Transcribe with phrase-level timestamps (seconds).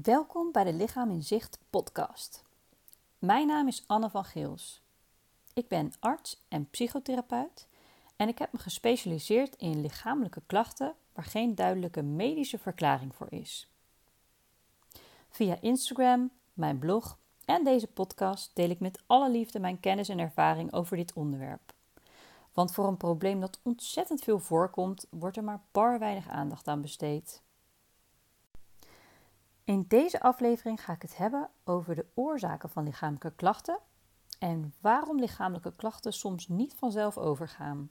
[0.00, 2.44] Welkom bij de Lichaam in Zicht podcast.
[3.18, 4.82] Mijn naam is Anne van Geels.
[5.54, 7.66] Ik ben arts en psychotherapeut
[8.16, 13.70] en ik heb me gespecialiseerd in lichamelijke klachten waar geen duidelijke medische verklaring voor is.
[15.30, 20.18] Via Instagram, mijn blog en deze podcast deel ik met alle liefde mijn kennis en
[20.18, 21.72] ervaring over dit onderwerp.
[22.52, 26.80] Want voor een probleem dat ontzettend veel voorkomt, wordt er maar bar weinig aandacht aan
[26.80, 27.42] besteed.
[29.64, 33.78] In deze aflevering ga ik het hebben over de oorzaken van lichamelijke klachten
[34.38, 37.90] en waarom lichamelijke klachten soms niet vanzelf overgaan.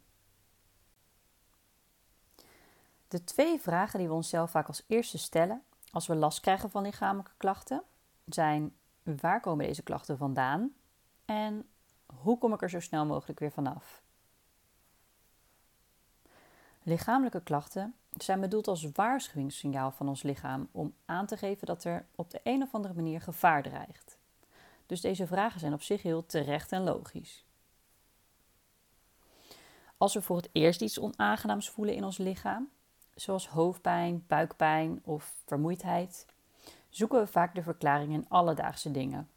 [3.08, 6.82] De twee vragen die we onszelf vaak als eerste stellen als we last krijgen van
[6.82, 7.84] lichamelijke klachten
[8.26, 10.74] zijn: waar komen deze klachten vandaan
[11.26, 11.70] en
[12.06, 14.04] hoe kom ik er zo snel mogelijk weer vanaf?
[16.84, 22.06] Lichamelijke klachten zijn bedoeld als waarschuwingssignaal van ons lichaam om aan te geven dat er
[22.16, 24.18] op de een of andere manier gevaar dreigt.
[24.86, 27.46] Dus deze vragen zijn op zich heel terecht en logisch.
[29.98, 32.70] Als we voor het eerst iets onaangenaams voelen in ons lichaam,
[33.16, 36.26] zoals hoofdpijn, buikpijn of vermoeidheid,
[36.90, 39.30] zoeken we vaak de verklaring in alledaagse dingen.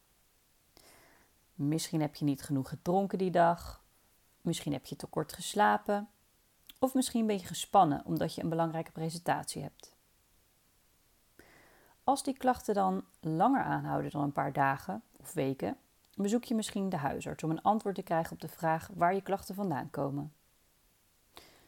[1.54, 3.84] Misschien heb je niet genoeg gedronken die dag,
[4.40, 6.08] misschien heb je te kort geslapen,
[6.78, 9.94] of misschien ben je gespannen omdat je een belangrijke presentatie hebt.
[12.04, 15.76] Als die klachten dan langer aanhouden dan een paar dagen of weken,
[16.16, 19.22] bezoek je misschien de huisarts om een antwoord te krijgen op de vraag waar je
[19.22, 20.32] klachten vandaan komen.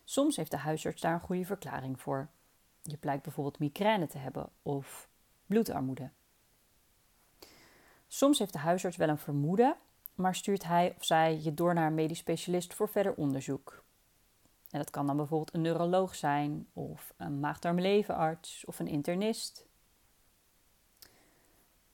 [0.05, 2.29] Soms heeft de huisarts daar een goede verklaring voor.
[2.83, 5.09] Je blijkt bijvoorbeeld migraine te hebben of
[5.47, 6.11] bloedarmoede.
[8.09, 9.77] Soms heeft de huisarts wel een vermoeden,
[10.15, 13.85] maar stuurt hij of zij je door naar een medisch specialist voor verder onderzoek.
[14.71, 19.67] En dat kan dan bijvoorbeeld een neuroloog zijn, of een maagdarmlevenarts of een internist.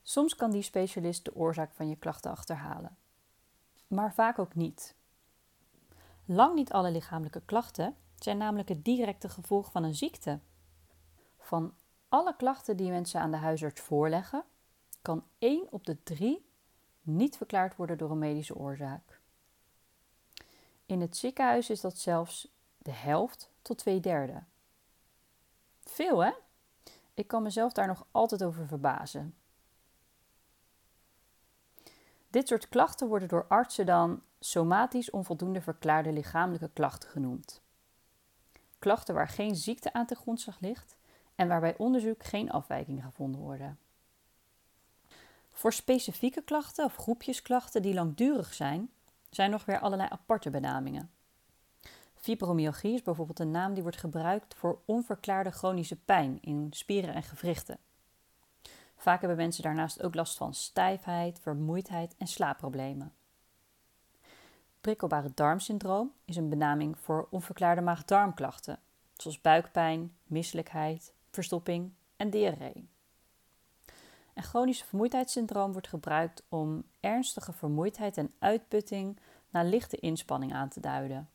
[0.02, 2.96] Soms kan die specialist de oorzaak van je klachten achterhalen,
[3.86, 4.94] maar vaak ook niet.
[6.24, 10.38] Lang niet alle lichamelijke klachten zijn namelijk het directe gevolg van een ziekte.
[11.38, 11.74] Van
[12.08, 14.44] alle klachten die mensen aan de huisarts voorleggen,
[15.02, 16.46] kan 1 op de 3
[17.02, 19.20] niet verklaard worden door een medische oorzaak.
[20.86, 22.48] In het ziekenhuis is dat zelfs
[22.82, 24.42] de helft tot twee derde.
[25.84, 26.32] Veel hè?
[27.14, 29.34] Ik kan mezelf daar nog altijd over verbazen.
[32.30, 37.60] Dit soort klachten worden door artsen dan somatisch onvoldoende verklaarde lichamelijke klachten genoemd.
[38.78, 40.96] Klachten waar geen ziekte aan ten grondslag ligt
[41.34, 43.78] en waarbij onderzoek geen afwijkingen gevonden worden.
[45.50, 48.90] Voor specifieke klachten of groepjes klachten die langdurig zijn,
[49.30, 51.10] zijn nog weer allerlei aparte benamingen.
[52.22, 57.22] Fibromyalgie is bijvoorbeeld een naam die wordt gebruikt voor onverklaarde chronische pijn in spieren en
[57.22, 57.78] gewrichten.
[58.96, 63.12] Vaak hebben mensen daarnaast ook last van stijfheid, vermoeidheid en slaapproblemen.
[64.80, 68.78] Prikkelbare darmsyndroom is een benaming voor onverklaarde maag-darmklachten,
[69.12, 72.88] zoals buikpijn, misselijkheid, verstopping en diarree.
[74.34, 79.18] En chronische vermoeidheidssyndroom wordt gebruikt om ernstige vermoeidheid en uitputting
[79.50, 81.28] na lichte inspanning aan te duiden.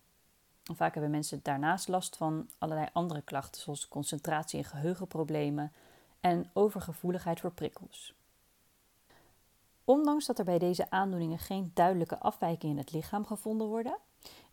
[0.76, 5.72] Vaak hebben mensen daarnaast last van allerlei andere klachten, zoals concentratie- en geheugenproblemen
[6.20, 8.16] en overgevoeligheid voor prikkels.
[9.86, 13.98] Ondanks dat er bij deze aandoeningen geen duidelijke afwijkingen in het lichaam gevonden worden,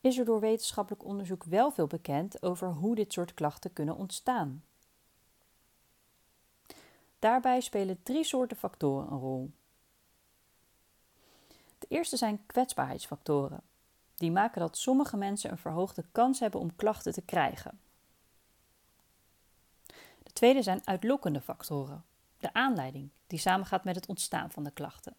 [0.01, 4.65] is er door wetenschappelijk onderzoek wel veel bekend over hoe dit soort klachten kunnen ontstaan.
[7.19, 9.51] Daarbij spelen drie soorten factoren een rol.
[11.79, 13.61] De eerste zijn kwetsbaarheidsfactoren.
[14.15, 17.79] Die maken dat sommige mensen een verhoogde kans hebben om klachten te krijgen.
[20.23, 22.05] De tweede zijn uitlokkende factoren,
[22.39, 25.17] de aanleiding die samengaat met het ontstaan van de klachten.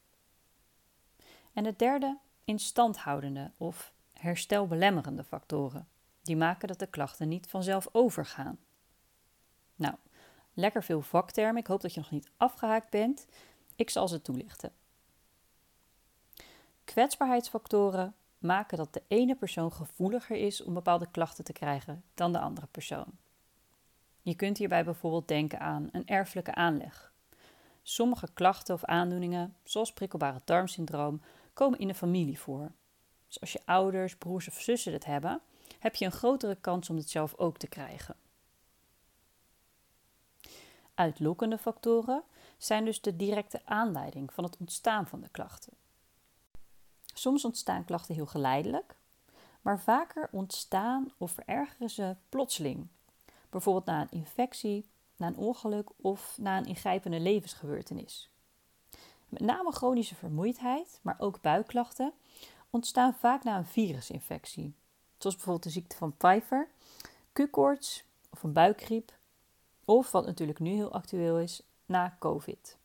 [1.53, 5.87] En de derde, instandhoudende of herstelbelemmerende factoren,
[6.21, 8.59] die maken dat de klachten niet vanzelf overgaan.
[9.75, 9.95] Nou,
[10.53, 11.61] lekker veel vaktermen.
[11.61, 13.25] Ik hoop dat je nog niet afgehaakt bent.
[13.75, 14.71] Ik zal ze toelichten.
[16.83, 22.39] Kwetsbaarheidsfactoren maken dat de ene persoon gevoeliger is om bepaalde klachten te krijgen dan de
[22.39, 23.07] andere persoon.
[24.21, 27.13] Je kunt hierbij bijvoorbeeld denken aan een erfelijke aanleg.
[27.83, 31.21] Sommige klachten of aandoeningen, zoals prikkelbare darmsyndroom,
[31.53, 32.71] komen in de familie voor.
[33.27, 35.41] Dus als je ouders, broers of zussen het hebben,
[35.79, 38.15] heb je een grotere kans om dit zelf ook te krijgen.
[40.93, 42.23] Uitlokkende factoren
[42.57, 45.73] zijn dus de directe aanleiding van het ontstaan van de klachten.
[47.17, 48.95] Soms ontstaan klachten heel geleidelijk,
[49.61, 52.87] maar vaker ontstaan of verergeren ze plotseling.
[53.49, 54.85] Bijvoorbeeld na een infectie
[55.17, 58.29] na een ongeluk of na een ingrijpende levensgebeurtenis.
[59.29, 62.13] Met name chronische vermoeidheid, maar ook buikklachten,
[62.69, 64.73] ontstaan vaak na een virusinfectie,
[65.17, 66.69] zoals bijvoorbeeld de ziekte van Pfeiffer,
[67.33, 69.11] Q-koorts of een buikgriep,
[69.85, 72.77] of wat natuurlijk nu heel actueel is, na COVID.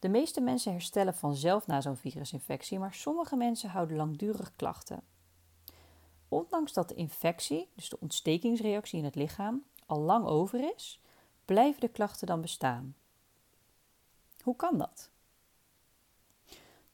[0.00, 5.02] De meeste mensen herstellen vanzelf na zo'n virusinfectie, maar sommige mensen houden langdurig klachten.
[6.28, 11.00] Ondanks dat de infectie, dus de ontstekingsreactie in het lichaam, al lang over is,
[11.44, 12.96] blijven de klachten dan bestaan.
[14.42, 15.10] Hoe kan dat?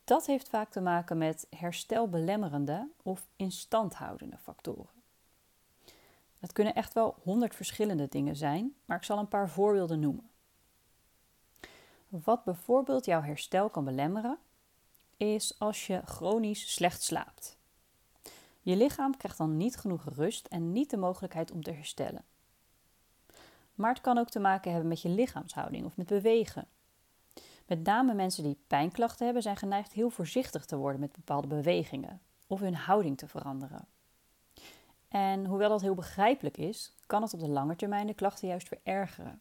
[0.04, 5.02] Dat heeft vaak te maken met herstelbelemmerende of instandhoudende factoren.
[6.38, 10.30] Het kunnen echt wel honderd verschillende dingen zijn, maar ik zal een paar voorbeelden noemen.
[12.08, 14.38] Wat bijvoorbeeld jouw herstel kan belemmeren,
[15.16, 17.56] is als je chronisch slecht slaapt.
[18.62, 22.24] Je lichaam krijgt dan niet genoeg rust en niet de mogelijkheid om te herstellen.
[23.74, 26.66] Maar het kan ook te maken hebben met je lichaamshouding of met bewegen.
[27.66, 32.20] Met name mensen die pijnklachten hebben zijn geneigd heel voorzichtig te worden met bepaalde bewegingen
[32.46, 33.86] of hun houding te veranderen.
[35.08, 38.68] En hoewel dat heel begrijpelijk is, kan het op de lange termijn de klachten juist
[38.68, 39.40] verergeren.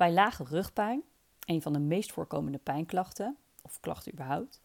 [0.00, 1.02] Bij lage rugpijn,
[1.46, 4.60] een van de meest voorkomende pijnklachten, of klachten überhaupt,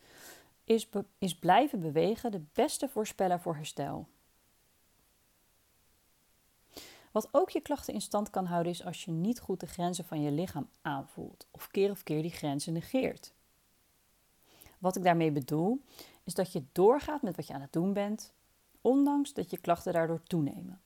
[0.64, 4.08] is, is blijven bewegen de beste voorspeller voor herstel.
[7.12, 10.06] Wat ook je klachten in stand kan houden is als je niet goed de grenzen
[10.06, 13.34] van je lichaam aanvoelt of keer op keer die grenzen negeert.
[14.78, 15.82] Wat ik daarmee bedoel
[16.24, 18.34] is dat je doorgaat met wat je aan het doen bent,
[18.82, 20.82] ondanks dat je klachten daardoor toenemen.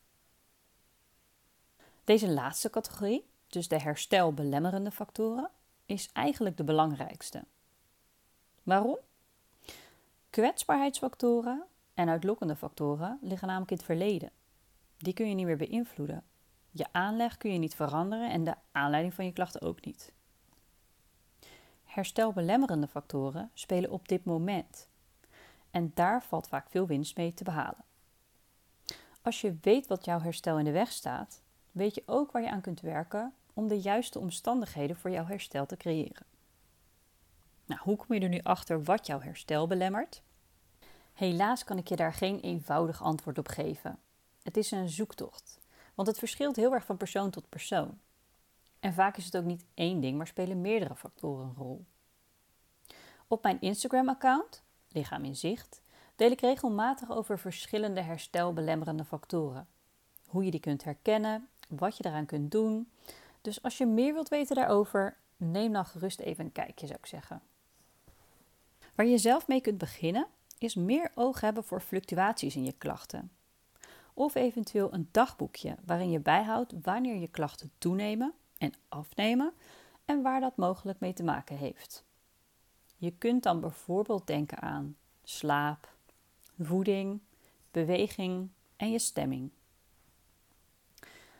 [2.04, 5.50] Deze laatste categorie, dus de herstelbelemmerende factoren,
[5.86, 7.44] is eigenlijk de belangrijkste.
[8.64, 8.98] Waarom?
[10.30, 11.64] Kwetsbaarheidsfactoren
[11.94, 14.32] en uitlokkende factoren liggen namelijk in het verleden.
[14.98, 16.24] Die kun je niet meer beïnvloeden.
[16.72, 20.14] Je aanleg kun je niet veranderen en de aanleiding van je klachten ook niet.
[21.84, 24.88] Herstelbelemmerende factoren spelen op dit moment.
[25.72, 27.86] En daar valt vaak veel winst mee te behalen.
[29.22, 31.42] Als je weet wat jouw herstel in de weg staat,
[31.72, 35.66] weet je ook waar je aan kunt werken om de juiste omstandigheden voor jouw herstel
[35.66, 36.26] te creëren.
[37.66, 40.22] Nou, hoe kom je er nu achter wat jouw herstel belemmert?
[41.14, 44.00] Helaas kan ik je daar geen eenvoudig antwoord op geven.
[44.44, 45.60] Het is een zoektocht,
[45.96, 48.00] want het verschilt heel erg van persoon tot persoon.
[48.80, 51.86] En vaak is het ook niet één ding, maar spelen meerdere factoren een rol.
[53.28, 55.82] Op mijn Instagram-account, Lichaam in Zicht,
[56.16, 59.68] deel ik regelmatig over verschillende herstelbelemmerende factoren.
[60.26, 62.92] Hoe je die kunt herkennen, wat je daaraan kunt doen.
[63.42, 67.06] Dus als je meer wilt weten daarover, neem dan gerust even een kijkje, zou ik
[67.06, 67.42] zeggen.
[68.96, 70.28] Waar je zelf mee kunt beginnen,
[70.58, 73.32] is meer oog hebben voor fluctuaties in je klachten.
[74.14, 79.54] Of eventueel een dagboekje waarin je bijhoudt wanneer je klachten toenemen en afnemen
[80.06, 82.04] en waar dat mogelijk mee te maken heeft.
[82.98, 85.94] Je kunt dan bijvoorbeeld denken aan slaap,
[86.60, 87.20] voeding,
[87.72, 89.52] beweging en je stemming.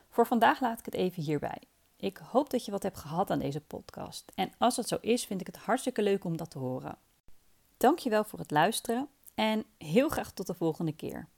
[0.08, 1.62] Voor vandaag laat ik het even hierbij.
[2.00, 4.32] Ik hoop dat je wat hebt gehad aan deze podcast.
[4.34, 6.98] En als dat zo is, vind ik het hartstikke leuk om dat te horen.
[7.76, 11.28] Dankjewel voor het luisteren en heel graag tot de volgende keer.